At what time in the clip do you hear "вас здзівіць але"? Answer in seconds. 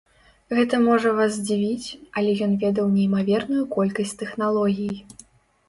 1.19-2.31